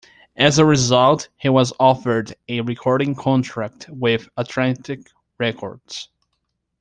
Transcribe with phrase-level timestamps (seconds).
[0.35, 6.09] As a result, he was offered a recording contract with Atlantic Records.